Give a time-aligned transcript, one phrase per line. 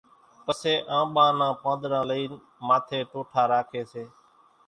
[0.45, 2.31] پسيَ آنٻا نان پانۮڙان لئينَ
[2.67, 4.03] ماٿيَ ٽوٺا راکيَ سي۔